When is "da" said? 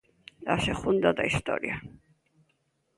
1.17-1.27